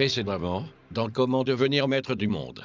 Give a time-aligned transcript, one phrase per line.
[0.00, 2.64] Précédemment, dans Comment devenir maître du monde.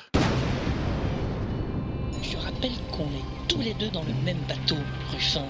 [2.23, 4.77] Je rappelle qu'on est tous les deux dans le même bateau,
[5.11, 5.43] Ruffin.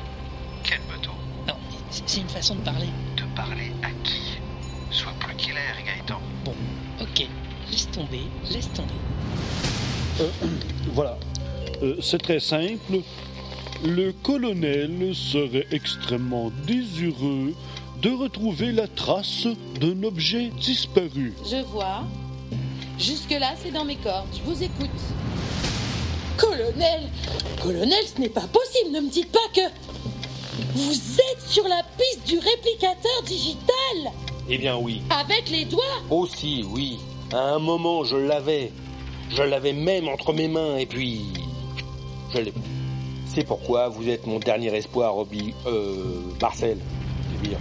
[0.63, 1.11] Quel bateau?
[1.48, 1.54] Non,
[1.91, 2.88] c'est une façon de parler.
[3.18, 4.39] De parler à qui?
[4.89, 6.20] Sois plus clair, Gaëtan.
[6.43, 6.55] Bon,
[7.00, 7.27] ok,
[7.70, 8.21] laisse tomber,
[8.52, 8.89] laisse tomber.
[10.21, 10.29] Euh,
[10.91, 11.20] voilà,
[11.83, 13.02] Euh, c'est très simple.
[13.86, 17.54] Le colonel serait extrêmement désireux
[18.05, 19.47] de retrouver la trace
[19.82, 21.33] d'un objet disparu.
[21.43, 22.04] Je vois.
[23.00, 24.27] Jusque-là, c'est dans mes cordes.
[24.32, 24.91] Je vous écoute.
[26.37, 27.10] Colonel
[27.63, 29.61] Colonel, ce n'est pas possible, ne me dites pas que...
[30.75, 34.13] Vous êtes sur la piste du réplicateur digital
[34.49, 35.02] Eh bien oui.
[35.09, 36.99] Avec les doigts Aussi, oui.
[37.33, 38.72] À un moment, je l'avais.
[39.31, 41.33] Je l'avais même entre mes mains et puis...
[42.35, 42.53] Je l'ai...
[43.25, 45.55] C'est pourquoi vous êtes mon dernier espoir, Obi...
[45.66, 46.22] Euh...
[46.39, 46.77] Marcel.
[47.31, 47.58] C'est bien.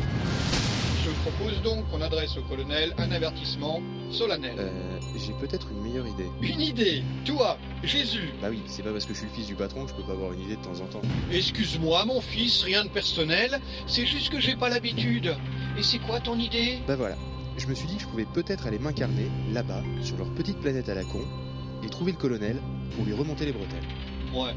[1.25, 3.81] Je propose donc qu'on adresse au colonel un avertissement
[4.11, 4.57] solennel.
[4.59, 6.29] Euh, j'ai peut-être une meilleure idée.
[6.43, 9.55] Une idée Toi, Jésus Bah oui, c'est pas parce que je suis le fils du
[9.55, 11.01] patron que je peux pas avoir une idée de temps en temps.
[11.33, 13.59] Excuse-moi, mon fils, rien de personnel.
[13.87, 15.35] C'est juste que j'ai pas l'habitude.
[15.79, 17.17] Et c'est quoi ton idée Bah voilà.
[17.57, 20.91] Je me suis dit que je pouvais peut-être aller m'incarner là-bas, sur leur petite planète
[20.91, 21.23] à la con,
[21.83, 22.61] et trouver le colonel
[22.95, 23.89] pour lui remonter les bretelles.
[24.35, 24.53] Ouais.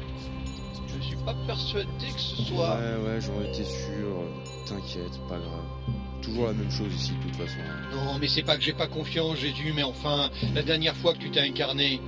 [0.98, 2.76] Je suis pas persuadé que ce soit.
[2.76, 4.22] Ouais, ouais, j'en étais sûr.
[4.66, 5.64] T'inquiète, pas grave.
[6.22, 7.58] Toujours la même chose ici, de toute façon.
[7.92, 11.18] Non, mais c'est pas que j'ai pas confiance, Jésus, mais enfin, la dernière fois que
[11.18, 12.00] tu t'es incarné,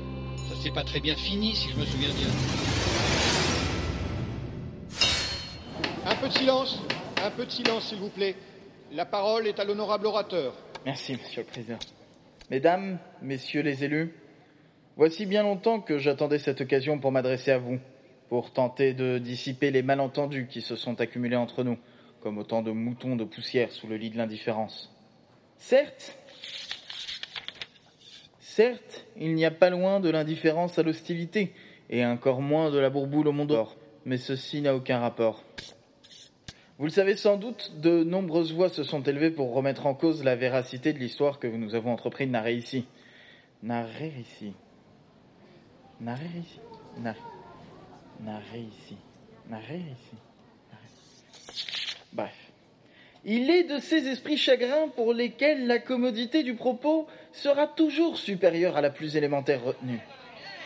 [0.49, 2.29] ça s'est pas très bien fini, si je me souviens bien.
[6.07, 6.81] Un peu de silence,
[7.25, 8.35] un peu de silence, s'il vous plaît.
[8.93, 10.55] La parole est à l'honorable orateur.
[10.85, 11.79] Merci, Monsieur le Président.
[12.51, 14.13] Mesdames, Messieurs les élus,
[14.97, 17.79] voici bien longtemps que j'attendais cette occasion pour m'adresser à vous,
[18.29, 21.79] pour tenter de dissiper les malentendus qui se sont accumulés entre nous,
[22.21, 24.95] comme autant de moutons de poussière sous le lit de l'indifférence.
[25.57, 26.17] Certes,
[28.41, 31.53] certes, il n'y a pas loin de l'indifférence à l'hostilité,
[31.89, 35.45] et encore moins de la bourboule au monde d'or, mais ceci n'a aucun rapport.
[36.79, 40.25] Vous le savez sans doute, de nombreuses voix se sont élevées pour remettre en cause
[40.25, 42.87] la véracité de l'histoire que nous avons entrepris de narrer ici.
[43.63, 44.55] Narrer ici.
[46.01, 46.61] Narrer ici.
[46.97, 47.21] Narrer.
[48.21, 48.97] Narrer ici.
[49.51, 50.30] Narrer ici.
[52.13, 52.35] Bref.
[53.25, 58.77] Il est de ces esprits chagrins pour lesquels la commodité du propos sera toujours supérieure
[58.77, 60.01] à la plus élémentaire retenue.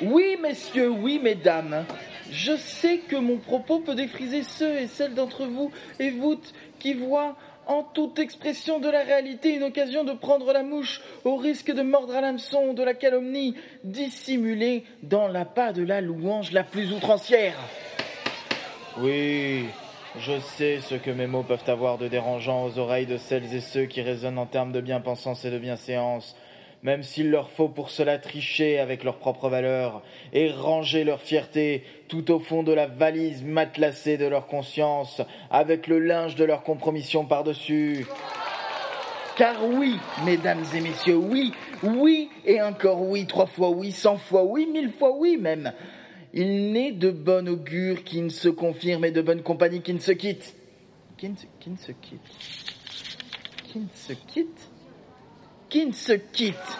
[0.00, 1.84] Oui, messieurs, oui, mesdames,
[2.30, 6.40] je sais que mon propos peut défriser ceux et celles d'entre vous et vous
[6.78, 11.36] qui voient en toute expression de la réalité une occasion de prendre la mouche au
[11.36, 16.62] risque de mordre à l'hameçon de la calomnie dissimulée dans l'appât de la louange la
[16.62, 17.56] plus outrancière.
[18.98, 19.64] Oui,
[20.18, 23.60] je sais ce que mes mots peuvent avoir de dérangeant aux oreilles de celles et
[23.60, 26.36] ceux qui raisonnent en termes de bien-pensance et de bienséance,
[26.84, 31.82] même s'il leur faut pour cela tricher avec leurs propres valeurs et ranger leur fierté
[32.08, 35.20] tout au fond de la valise matelassée de leur conscience,
[35.50, 38.06] avec le linge de leur compromission par-dessus.
[39.36, 44.44] Car oui, mesdames et messieurs, oui, oui, et encore oui, trois fois oui, cent fois
[44.44, 45.72] oui, mille fois oui même.
[46.36, 50.00] Il n'est de bon augure qui ne se confirme et de bonne compagnie qui ne
[50.00, 50.56] se quitte.
[51.16, 51.46] Qui ne, se
[51.92, 52.20] quitte
[53.68, 54.70] Qui ne se quitte
[55.68, 56.78] Qui ne se quitte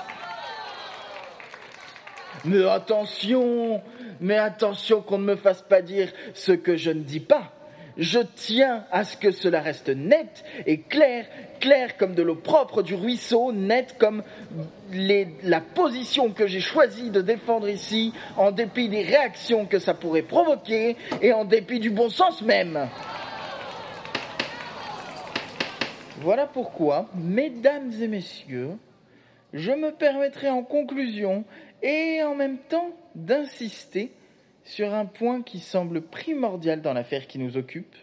[2.44, 3.80] Mais attention,
[4.20, 7.52] mais attention qu'on ne me fasse pas dire ce que je ne dis pas.
[7.96, 11.26] Je tiens à ce que cela reste net et clair,
[11.60, 14.24] clair comme de l'eau propre du ruisseau, net comme
[14.92, 20.22] la position que j'ai choisi de défendre ici, en dépit des réactions que ça pourrait
[20.22, 22.88] provoquer et en dépit du bon sens même.
[26.18, 28.70] Voilà pourquoi, mesdames et messieurs,
[29.52, 31.44] je me permettrai en conclusion
[31.82, 34.12] et en même temps d'insister
[34.64, 37.94] sur un point qui semble primordial dans l'affaire qui nous occupe,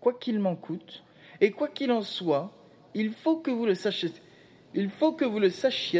[0.00, 1.02] quoi qu'il m'en coûte,
[1.40, 2.50] et quoi qu'il en soit,
[2.94, 4.10] il faut que vous le sachiez,
[4.74, 5.98] il faut que vous le sachiez,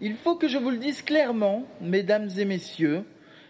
[0.00, 3.04] il faut que je vous le dise clairement, mesdames et messieurs,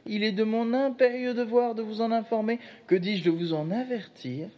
[0.05, 3.71] il est de mon impérieux devoir de vous en informer, que dis-je de vous en
[3.71, 4.49] avertir,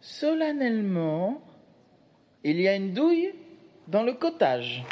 [0.00, 1.40] solennellement,
[2.44, 3.32] il y a une douille
[3.88, 4.84] dans le cottage.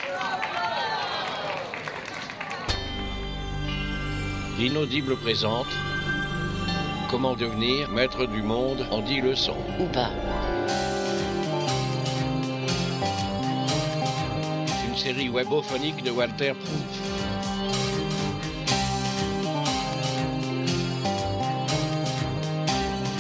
[4.59, 5.67] L'inaudible présente
[7.11, 9.57] Comment devenir maître du monde en 10 leçons.
[9.79, 10.11] Ou pas.
[14.89, 17.03] Une série webophonique de Walter Proof.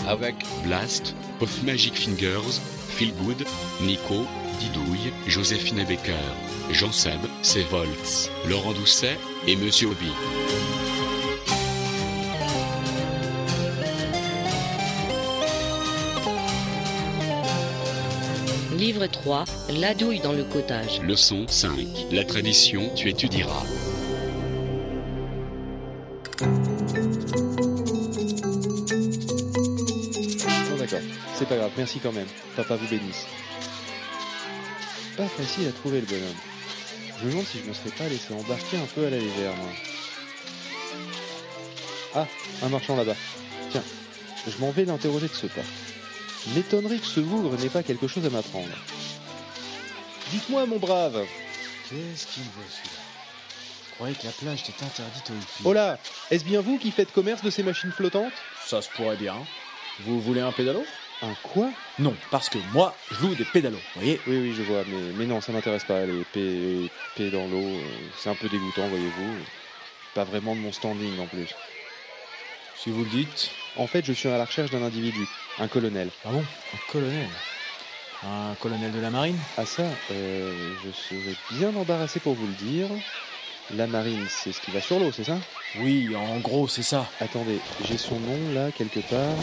[0.08, 3.44] Avec Blast, Of Magic Fingers, Feel Good,
[3.82, 4.24] Nico,
[4.58, 6.14] Didouille, Joséphine Becker,
[6.70, 10.12] Jean Seb, c'est Volts, Laurent Doucet et Monsieur Obi.
[18.86, 19.44] Livre 3,
[19.80, 21.00] La douille dans le cottage.
[21.00, 21.72] Leçon 5.
[22.12, 23.64] La tradition, tu étudieras.
[26.38, 26.46] Bon
[30.78, 31.00] d'accord,
[31.34, 32.28] c'est pas grave, merci quand même.
[32.54, 33.26] Papa vous bénisse.
[35.16, 36.36] Pas facile à trouver le bonhomme.
[37.18, 39.56] Je me demande si je me serais pas laissé embarquer un peu à la légère,
[39.56, 39.68] moi.
[42.14, 42.26] Ah,
[42.62, 43.16] un marchand là-bas.
[43.72, 43.82] Tiens,
[44.46, 45.62] je m'en vais l'interroger de ce pas.
[46.54, 48.68] M'étonnerait que ce bougre n'ait pas quelque chose à m'apprendre.
[50.30, 51.24] Dites-moi, mon brave.
[51.88, 53.02] Qu'est-ce qu'il veut celui-là?
[53.88, 55.62] Je croyais que la plage était interdite aux hippies.
[55.64, 55.98] Oh là,
[56.30, 58.32] est-ce bien vous qui faites commerce de ces machines flottantes?
[58.64, 59.36] Ça se pourrait bien.
[60.00, 60.84] Vous voulez un pédalo?
[61.22, 61.70] Un quoi?
[61.98, 64.20] Non, parce que moi, je loue des pédalos, vous voyez?
[64.26, 66.04] Oui, oui, je vois, mais, mais non, ça m'intéresse pas.
[66.04, 67.82] Les P, P dans l'eau, euh,
[68.18, 69.36] c'est un peu dégoûtant, voyez-vous.
[70.14, 71.54] Pas vraiment de mon standing en plus.
[72.86, 73.50] Si vous le dites.
[73.78, 75.26] En fait, je suis à la recherche d'un individu,
[75.58, 76.08] un colonel.
[76.24, 77.28] Ah bon Un colonel
[78.22, 79.36] Un colonel de la marine?
[79.58, 82.86] Ah ça, euh, je serais bien embarrassé pour vous le dire.
[83.74, 85.36] La marine, c'est ce qui va sur l'eau, c'est ça?
[85.80, 87.10] Oui, en gros, c'est ça.
[87.20, 89.34] Attendez, j'ai son nom là, quelque part.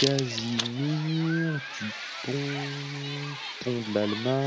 [0.00, 2.32] Casimir Dupont,
[3.62, 4.40] Pont de l'Alma.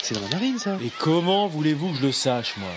[0.00, 0.78] C'est dans la marine, ça?
[0.80, 2.70] Et comment voulez-vous que je le sache, moi?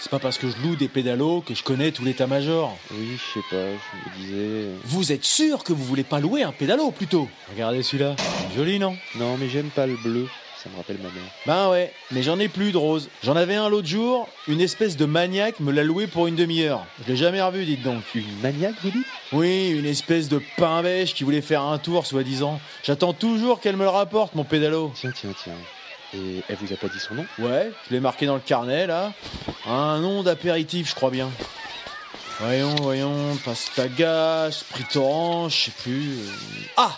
[0.00, 2.76] C'est pas parce que je loue des pédalos que je connais tout l'état-major.
[2.92, 4.68] Oui, je sais pas, je me disais...
[4.84, 7.28] Vous êtes sûr que vous voulez pas louer un pédalo, plutôt?
[7.50, 8.14] Regardez celui-là.
[8.56, 8.96] Joli, non?
[9.16, 10.28] Non, mais j'aime pas le bleu.
[10.62, 11.30] Ça me rappelle ma mère.
[11.46, 13.08] Ben ouais, mais j'en ai plus de rose.
[13.22, 16.84] J'en avais un l'autre jour, une espèce de maniaque me l'a loué pour une demi-heure.
[17.04, 18.02] Je l'ai jamais revu, dites donc.
[18.14, 19.06] Une maniaque, vous dites?
[19.32, 22.60] Oui, une espèce de pain bêche qui voulait faire un tour, soi-disant.
[22.82, 24.92] J'attends toujours qu'elle me le rapporte, mon pédalo.
[24.96, 25.52] Tiens, tiens, tiens.
[26.14, 28.86] Et elle vous a pas dit son nom Ouais, je l'ai marqué dans le carnet,
[28.86, 29.12] là.
[29.66, 31.30] Un nom d'apéritif, je crois bien.
[32.40, 36.18] Voyons, voyons, pastaga, sprit orange, je sais plus.
[36.20, 36.30] euh.
[36.76, 36.96] Ah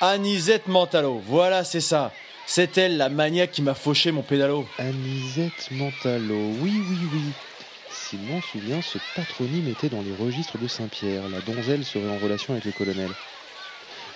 [0.00, 2.12] Anisette Mentalo, voilà, c'est ça.
[2.46, 4.66] C'est elle, la maniaque qui m'a fauché mon pédalo.
[4.78, 7.22] Anisette Mentalo, oui, oui, oui.
[7.90, 11.22] Si je m'en souviens, ce patronyme était dans les registres de Saint-Pierre.
[11.28, 13.10] La donzelle serait en relation avec le colonel.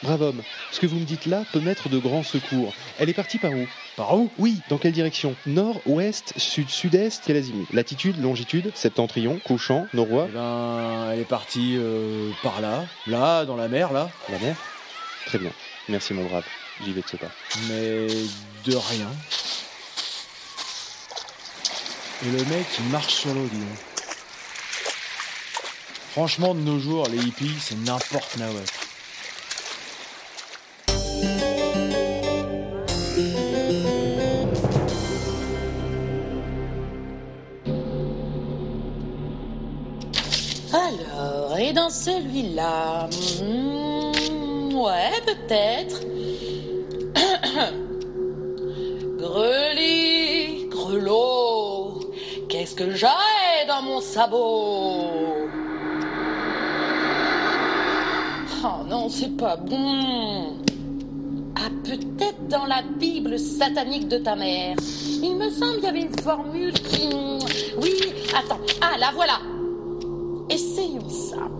[0.04, 2.74] Brave homme, ce que vous me dites là peut mettre de grands secours.
[2.98, 3.66] Elle est partie par où?
[3.96, 4.30] Par où?
[4.36, 5.34] Oui, dans quelle direction?
[5.46, 11.24] Nord, ouest, sud, sud-est, quel azimut Latitude, longitude, septentrion, couchant, noroît Eh ben, elle est
[11.24, 14.10] partie euh, par là, là, dans la mer, là.
[14.28, 14.56] La mer?
[15.24, 15.52] Très bien.
[15.88, 16.44] Merci mon brave.
[16.84, 17.30] J'y vais de ce pas.
[17.70, 18.06] Mais
[18.66, 19.08] de rien.
[22.26, 23.78] Et le mec, il marche sur l'eau, dis donc.
[26.10, 28.83] Franchement, de nos jours, les hippies, c'est n'importe quoi.
[41.74, 43.10] Dans celui-là
[43.42, 46.00] hmm, Ouais, peut-être.
[49.18, 52.00] Greli, grelot,
[52.48, 53.06] qu'est-ce que j'ai
[53.66, 55.10] dans mon sabot?
[58.62, 60.58] Oh non, c'est pas bon.
[61.56, 64.76] Ah, peut-être dans la Bible satanique de ta mère.
[65.22, 67.08] Il me semble qu'il y avait une formule qui...
[67.80, 67.94] Oui,
[68.36, 68.60] attends.
[68.80, 69.38] Ah, là, voilà.
[70.54, 71.50] Essayons ça.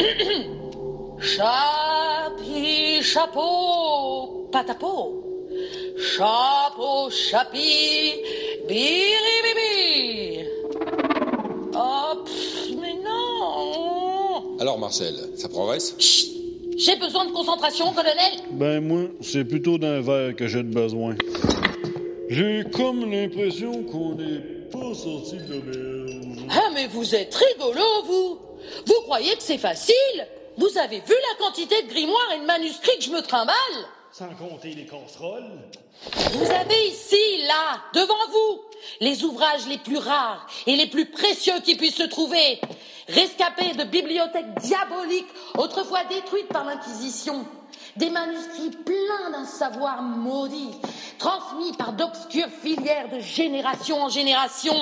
[1.20, 5.22] Chapi, chapeau, patapo.
[5.96, 8.14] Chapeau, chapi,
[8.66, 10.44] biribibi.
[11.72, 14.58] Oh, pff, mais non.
[14.58, 15.94] Alors Marcel, ça progresse?
[16.00, 16.32] Chut.
[16.76, 18.40] J'ai besoin de concentration, colonel.
[18.50, 21.14] Ben moi, c'est plutôt d'un verre que j'ai de besoin.
[22.28, 26.46] J'ai comme l'impression qu'on n'est pas sorti de l'auberge.
[26.50, 28.38] Ah, mais vous êtes rigolo, vous.
[28.86, 30.28] Vous croyez que c'est facile?
[30.56, 33.54] Vous avez vu la quantité de grimoires et de manuscrits que je me trimballe?
[34.12, 35.60] Sans compter les casseroles.
[36.32, 38.62] Vous avez ici, là, devant vous,
[39.00, 42.60] les ouvrages les plus rares et les plus précieux qui puissent se trouver,
[43.08, 45.26] rescapés de bibliothèques diaboliques
[45.58, 47.46] autrefois détruites par l'Inquisition,
[47.96, 50.70] des manuscrits pleins d'un savoir maudit,
[51.18, 54.74] transmis par d'obscures filières de génération en génération,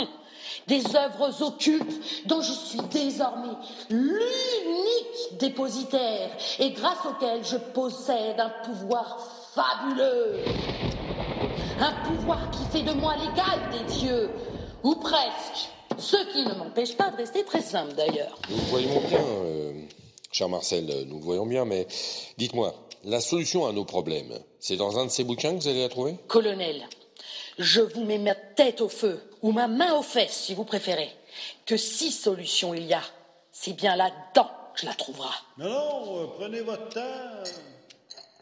[0.67, 3.55] des œuvres occultes dont je suis désormais
[3.91, 9.19] l'unique dépositaire et grâce auquel je possède un pouvoir
[9.55, 10.39] fabuleux.
[11.81, 14.31] Un pouvoir qui fait de moi l'égal des dieux,
[14.83, 15.71] ou presque.
[15.99, 18.37] Ce qui ne m'empêche pas de rester très simple d'ailleurs.
[18.51, 19.19] Nous voyons bien.
[19.21, 19.73] euh,
[20.35, 21.87] Cher Marcel, nous le voyons bien, mais
[22.39, 22.75] dites-moi,
[23.05, 25.89] la solution à nos problèmes, c'est dans un de ces bouquins que vous allez la
[25.89, 26.17] trouver?
[26.27, 26.89] Colonel,
[27.57, 31.09] je vous mets ma tête au feu, ou ma main aux fesses, si vous préférez,
[31.67, 33.03] que si solutions il y a,
[33.53, 35.29] c'est bien là-dedans que je la trouverai.
[35.57, 37.45] Non, non, euh, prenez votre temps.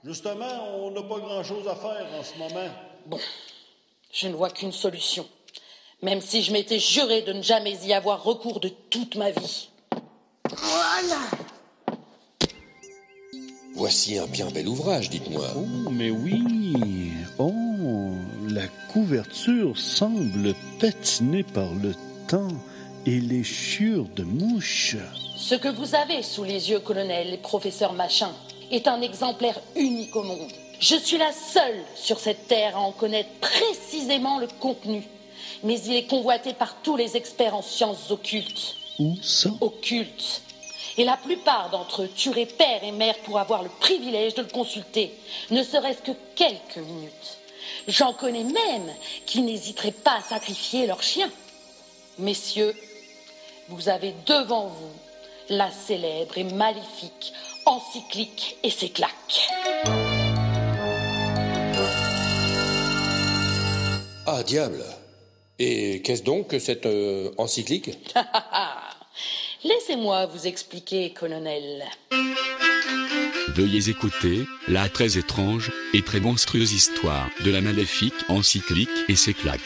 [0.02, 2.70] Justement, on n'a pas grand-chose à faire en ce moment.
[3.04, 3.20] Bon,
[4.10, 5.28] je ne vois qu'une solution,
[6.00, 9.68] même si je m'étais juré de ne jamais y avoir recours de toute ma vie.
[10.56, 11.41] Voilà
[13.74, 15.46] Voici un bien bel ouvrage, dites-moi.
[15.56, 17.12] Oh, mais oui.
[17.38, 17.52] Oh,
[18.48, 21.94] la couverture semble patinée par le
[22.28, 22.48] temps
[23.06, 24.96] et les chiures de mouches.
[25.36, 28.30] Ce que vous avez sous les yeux, colonel et professeur Machin,
[28.70, 30.50] est un exemplaire unique au monde.
[30.78, 35.02] Je suis la seule sur cette terre à en connaître précisément le contenu.
[35.64, 38.76] Mais il est convoité par tous les experts en sciences occultes.
[38.98, 39.50] Où ça?
[39.60, 40.42] Occultes.
[40.98, 44.48] Et la plupart d'entre eux tueraient père et mère pour avoir le privilège de le
[44.48, 45.12] consulter,
[45.50, 47.38] ne serait-ce que quelques minutes.
[47.88, 48.92] J'en connais même
[49.26, 51.30] qui n'hésiteraient pas à sacrifier leur chien.
[52.18, 52.74] Messieurs,
[53.68, 54.92] vous avez devant vous
[55.48, 57.32] la célèbre et maléfique
[57.66, 59.48] encyclique et ses claques.
[64.26, 64.84] Ah, diable
[65.58, 67.90] Et qu'est-ce donc que cette euh, encyclique?
[69.64, 71.84] Laissez-moi vous expliquer, colonel.
[73.48, 79.34] Veuillez écouter la très étrange et très monstrueuse histoire de la maléfique encyclique et ses
[79.34, 79.60] claques.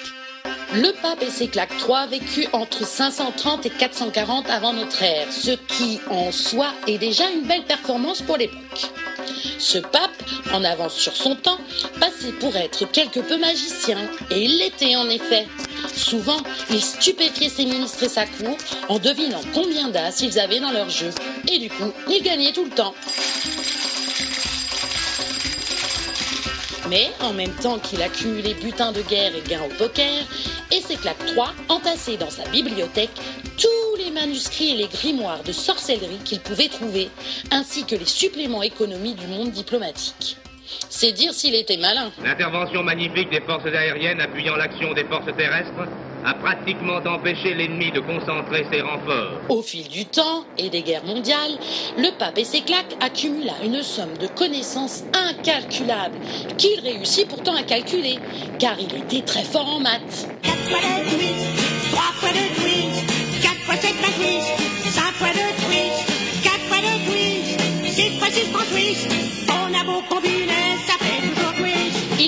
[0.74, 5.52] Le pape et ses claques 3 vécut entre 530 et 440 avant notre ère, ce
[5.52, 8.90] qui en soi est déjà une belle performance pour l'époque.
[9.58, 11.58] Ce pape, en avance sur son temps,
[12.00, 13.98] passait pour être quelque peu magicien,
[14.30, 15.46] et il l'était en effet.
[15.94, 16.38] Souvent,
[16.70, 18.56] il stupéfiait ses ministres et sa cour
[18.88, 21.10] en devinant combien d'as ils avaient dans leur jeu,
[21.48, 22.94] et du coup, il gagnait tout le temps.
[26.88, 30.22] Mais en même temps qu'il accumulait butin de guerre et gains au poker,
[30.70, 33.10] et claques 3 entassés dans sa bibliothèque
[33.58, 37.10] tous les manuscrits et les grimoires de sorcellerie qu'il pouvait trouver,
[37.50, 40.36] ainsi que les suppléments économie du monde diplomatique.
[40.88, 42.10] C'est dire s'il était malin.
[42.22, 45.88] L'intervention magnifique des forces aériennes appuyant l'action des forces terrestres
[46.26, 49.40] a pratiquement empêché l'ennemi de concentrer ses renforts.
[49.48, 51.56] Au fil du temps et des guerres mondiales,
[51.96, 56.18] le pape et ses claques accumula une somme de connaissances incalculables
[56.58, 58.18] qu'il réussit pourtant à calculer,
[58.58, 60.26] car il était très fort en maths.
[60.42, 61.46] 4 fois 2, twist.
[61.92, 63.42] 3 fois 2, twist.
[63.42, 64.42] 4 fois 7, 28.
[64.90, 66.06] 5 fois 2, twist.
[66.42, 67.60] 4 fois 2, twist.
[67.94, 69.08] 6 fois 6, 38.
[69.48, 70.94] On a beau combiner, ça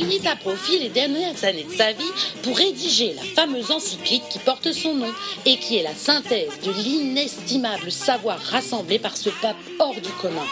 [0.01, 2.13] Il mit à profit les dernières années de sa vie
[2.45, 5.13] pour rédiger la fameuse encyclique qui porte son nom
[5.45, 10.47] et qui est la synthèse de l'inestimable savoir rassemblé par ce pape hors du commun.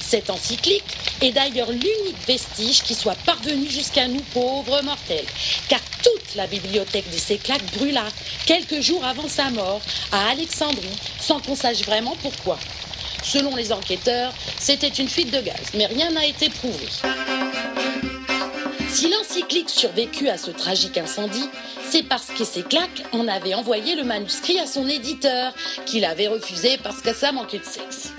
[0.00, 0.82] Cette encyclique
[1.20, 5.26] est d'ailleurs l'unique vestige qui soit parvenu jusqu'à nous pauvres mortels,
[5.68, 8.06] car toute la bibliothèque des Séclaques brûla
[8.46, 9.80] quelques jours avant sa mort
[10.10, 12.58] à Alexandrie, sans qu'on sache vraiment pourquoi.
[13.28, 16.86] Selon les enquêteurs, c'était une fuite de gaz, mais rien n'a été prouvé.
[18.88, 21.50] Si l'encyclique survécut à ce tragique incendie,
[21.90, 25.52] c'est parce que Séclaque en avait envoyé le manuscrit à son éditeur,
[25.84, 28.12] qu'il avait refusé parce que ça manquait de sexe.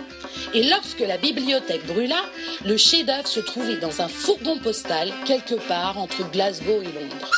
[0.54, 2.22] Et lorsque la bibliothèque brûla,
[2.64, 7.32] le chef-d'œuvre se trouvait dans un fourgon postal quelque part entre Glasgow et Londres.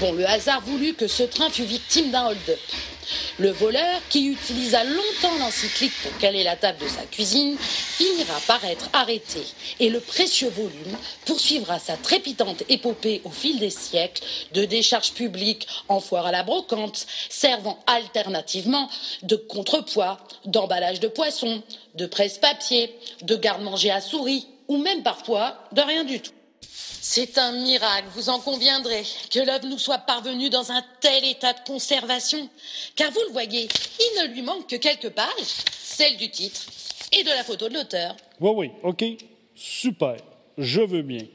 [0.00, 2.58] Bon, le hasard voulut que ce train fût victime d'un hold-up.
[3.38, 8.64] Le voleur, qui utilisa longtemps l'encyclique pour caler la table de sa cuisine, finira par
[8.64, 9.42] être arrêté
[9.78, 15.66] et le précieux volume poursuivra sa trépidante épopée au fil des siècles de décharges publiques
[15.88, 18.88] en foire à la brocante, servant alternativement
[19.22, 21.62] de contrepoids, d'emballage de poissons,
[21.94, 22.90] de presse-papier,
[23.20, 26.32] de garde-manger à souris ou même parfois de rien du tout.
[27.02, 31.52] C'est un miracle, vous en conviendrez, que l'œuvre nous soit parvenue dans un tel état
[31.52, 32.48] de conservation.
[32.94, 36.60] Car vous le voyez, il ne lui manque que quelques pages, celle du titre
[37.12, 38.16] et de la photo de l'auteur.
[38.38, 39.04] Oui, oui, OK.
[39.54, 40.16] Super.
[40.58, 41.26] Je veux bien.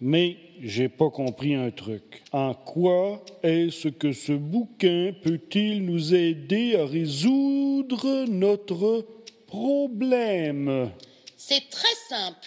[0.00, 2.22] Mais j'ai pas compris un truc.
[2.32, 9.04] En quoi est-ce que ce bouquin peut-il nous aider à résoudre notre
[9.46, 10.92] problème?
[11.36, 12.46] C'est très simple.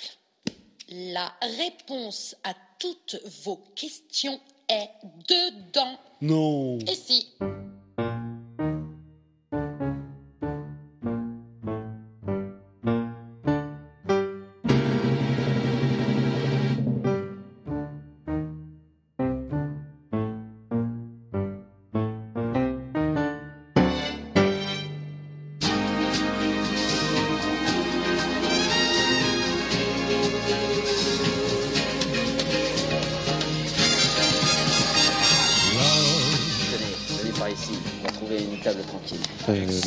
[0.94, 4.90] La réponse à toutes vos questions est
[5.26, 5.98] dedans.
[6.20, 6.80] Non.
[6.80, 7.30] Et si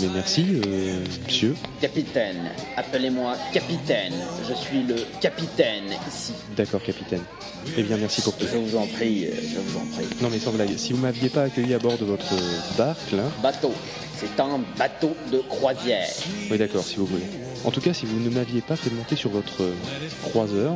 [0.04, 1.54] mais merci, euh, monsieur.
[1.80, 4.12] Capitaine, appelez-moi capitaine.
[4.48, 6.32] Je suis le capitaine ici.
[6.56, 7.22] D'accord, capitaine.
[7.76, 8.46] Eh bien, merci pour tout.
[8.50, 10.06] Je vous en prie, euh, je vous en prie.
[10.20, 12.34] Non, mais sans blague, si vous m'aviez pas accueilli à bord de votre
[12.76, 13.24] barque, là.
[13.42, 13.72] Bateau.
[14.16, 16.08] C'est un bateau de croisière.
[16.50, 17.24] Oui, d'accord, si vous voulez.
[17.64, 19.74] En tout cas, si vous ne m'aviez pas fait monter sur votre euh,
[20.22, 20.74] croiseur,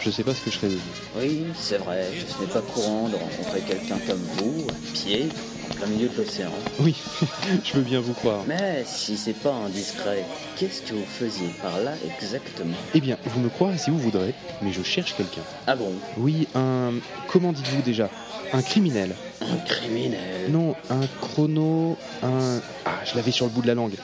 [0.00, 0.82] je sais pas ce que je serais devenu.
[1.18, 2.06] Oui, c'est vrai.
[2.28, 5.28] Ce n'est pas courant de rencontrer quelqu'un comme vous, à pied,
[5.70, 6.50] en plein milieu de l'océan.
[6.80, 6.96] Oui,
[7.64, 8.40] je veux bien vous croire.
[8.46, 10.24] Mais si c'est pas indiscret,
[10.56, 12.76] qu'est-ce que vous faisiez par là exactement?
[12.94, 15.42] Eh bien, vous me croirez si vous voudrez, mais je cherche quelqu'un.
[15.66, 15.92] Ah bon?
[16.16, 16.92] Oui, un.
[17.28, 18.10] Comment dites-vous déjà?
[18.52, 19.14] Un criminel.
[19.40, 20.50] Un criminel?
[20.50, 21.96] Non, un chrono.
[22.22, 22.60] Un.
[22.84, 23.94] Ah, je l'avais sur le bout de la langue.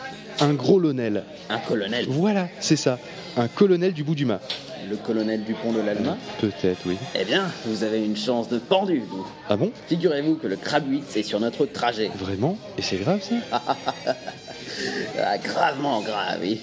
[0.40, 1.25] Un gros lonel.
[1.50, 2.07] Un colonel?
[2.09, 2.99] Voilà, c'est ça.
[3.37, 4.40] Un colonel du bout du mât.
[4.89, 6.97] Le colonel Dupont de l'Alma Peut-être, oui.
[7.15, 9.27] Eh bien, vous avez une chance de pendu, vous.
[9.49, 9.71] Ah bon?
[9.89, 12.11] Figurez-vous que le crabe 8 est sur notre trajet.
[12.17, 12.57] Vraiment?
[12.79, 13.61] Et c'est grave, ça?
[15.23, 16.61] Ah, gravement grave, oui.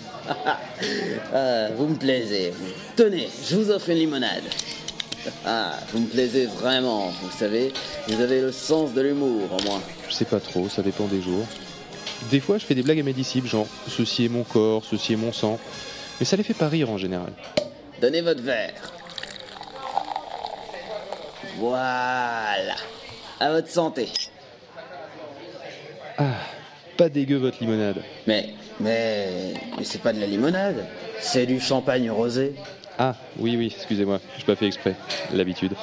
[1.34, 2.52] Ah, vous me plaisez.
[2.96, 4.44] Tenez, je vous offre une limonade.
[5.46, 7.72] Ah, vous me plaisez vraiment, vous savez.
[8.08, 9.82] Vous avez le sens de l'humour, au moins.
[10.10, 11.46] Je sais pas trop, ça dépend des jours.
[12.32, 15.14] Des fois, je fais des blagues à mes disciples, genre ceci est mon corps, ceci
[15.14, 15.60] est mon sang.
[16.20, 17.32] Mais ça les fait pas rire en général.
[18.02, 18.74] Donnez votre verre.
[21.58, 22.76] Voilà.
[23.40, 24.10] À votre santé.
[26.18, 26.36] Ah,
[26.98, 28.02] pas dégueu votre limonade.
[28.28, 28.50] Mais,
[28.80, 30.86] mais, mais c'est pas de la limonade.
[31.20, 32.56] C'est du champagne rosé.
[33.00, 34.96] Ah, oui, oui, excusez-moi, j'ai pas fait exprès.
[35.34, 35.74] L'habitude.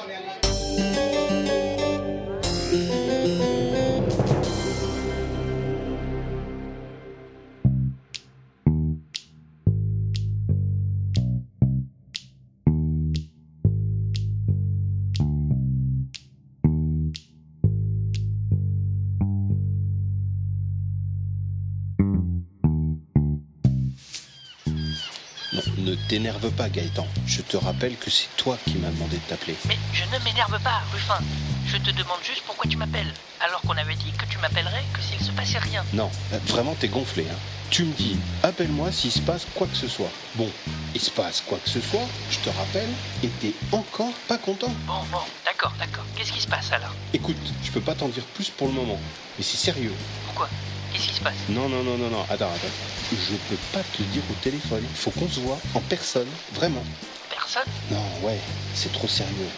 [26.15, 27.05] T'énerve pas, Gaëtan.
[27.27, 29.57] Je te rappelle que c'est toi qui m'as demandé de t'appeler.
[29.67, 31.19] Mais je ne m'énerve pas, Ruffin.
[31.67, 33.13] Je te demande juste pourquoi tu m'appelles.
[33.41, 35.83] Alors qu'on avait dit que tu m'appellerais que s'il se passait rien.
[35.91, 37.25] Non, euh, vraiment, t'es gonflé.
[37.29, 37.35] Hein.
[37.69, 40.11] Tu me dis, appelle-moi s'il se passe quoi que ce soit.
[40.35, 40.49] Bon,
[40.93, 42.89] il se passe quoi que ce soit, je te rappelle,
[43.21, 44.71] et t'es encore pas content.
[44.87, 46.05] Bon, bon, d'accord, d'accord.
[46.15, 46.95] Qu'est-ce qui se passe alors?
[47.13, 48.99] Écoute, je peux pas t'en dire plus pour le moment,
[49.37, 49.93] mais c'est sérieux.
[50.27, 50.47] Pourquoi?
[50.93, 51.35] Qu'est-ce qui se passe?
[51.49, 52.94] Non, non, non, non, non, attends, attends.
[53.11, 54.83] Je peux pas te le dire au téléphone.
[54.83, 56.83] Il faut qu'on se voit en personne, vraiment.
[57.29, 57.71] Personne?
[57.91, 58.39] Non, ouais,
[58.73, 59.49] c'est trop sérieux.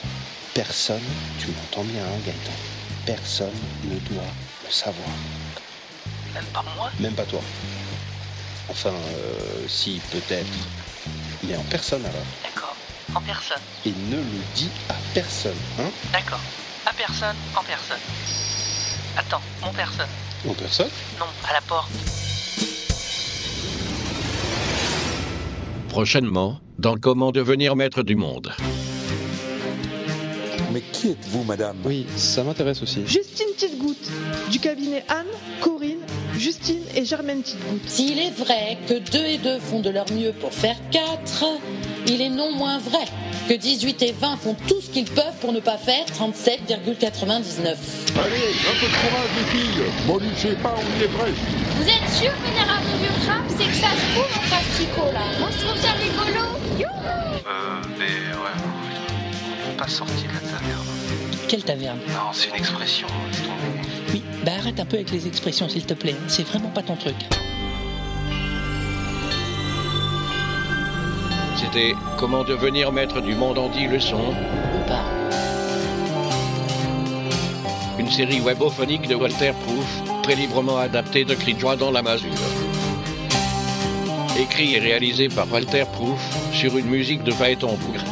[0.54, 1.02] Personne,
[1.40, 2.52] tu m'entends bien, hein, Gaëtan
[3.06, 3.54] Personne
[3.86, 4.24] ne doit
[4.66, 5.08] le savoir.
[6.34, 6.92] Même pas moi?
[7.00, 7.42] Même pas toi.
[8.70, 10.46] Enfin, euh, si, peut-être.
[11.44, 12.26] Mais en personne alors.
[12.44, 12.76] D'accord.
[13.16, 13.62] En personne.
[13.86, 15.90] Et ne le dis à personne, hein?
[16.12, 16.42] D'accord.
[16.86, 18.00] À personne, en personne.
[19.16, 20.10] Attends, mon personne.
[20.48, 20.90] En personne?
[21.18, 21.90] Non, à la porte.
[25.98, 28.54] Prochainement, dans Comment devenir maître du monde.
[30.72, 31.76] Mais qui êtes-vous, madame?
[31.86, 33.02] Oui, ça m'intéresse aussi.
[33.08, 34.12] Justine Petite-Goutte,
[34.52, 35.26] du cabinet Anne,
[35.60, 35.98] Corinne,
[36.38, 37.90] Justine et Germaine Petite-Goutte.
[37.90, 41.46] S'il est vrai que deux et deux font de leur mieux pour faire quatre,
[42.06, 43.06] il est non moins vrai
[43.50, 46.14] que 18 et 20 font tout ce qu'ils peuvent pour ne pas faire 37,99.
[46.14, 49.84] Allez, un peu de courage, les filles.
[50.06, 51.42] Bon, ne sais pas, on y est presque.
[51.76, 53.08] Vous êtes sûr, vénérable vieux
[53.50, 54.47] c'est que ça se trouve
[54.86, 56.46] là Moi je trouve ça rigolo.
[56.78, 56.88] Youhou
[57.48, 58.56] Euh, mais ouais,
[59.66, 60.86] on n'est pas sorti de la taverne.
[61.48, 62.00] Quelle taverne?
[62.10, 63.90] Non, c'est une expression, laisse tomber.
[64.14, 66.16] Oui, bah arrête un peu avec les expressions, s'il te plaît.
[66.28, 67.16] C'est vraiment pas ton truc.
[71.56, 74.34] C'était Comment devenir maître du monde en 10 leçons.
[78.00, 82.02] Une série webophonique de Walter Proof, très librement adaptée de Cri de joie dans la
[82.02, 82.30] masure.
[84.40, 86.20] Écrit et réalisé par Walter Proof
[86.54, 88.04] sur une musique de Phaéton Bougre.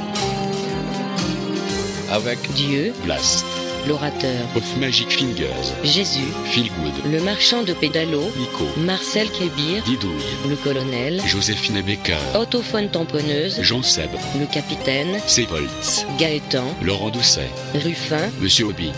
[2.11, 3.45] Avec Dieu, Blast,
[3.88, 10.13] l'orateur, Of Magic Fingers, Jésus, Feel Good, le marchand de pédalo, Nico, Marcel Kébir, Didouille,
[10.49, 14.09] le colonel, Joséphine Becker, autophone tamponneuse, Jean Seb,
[14.39, 18.91] le capitaine, Sevoltz, Gaëtan, Laurent Doucet, Ruffin, Monsieur Hobby.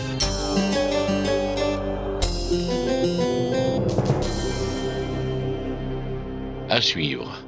[6.78, 7.47] À suivre.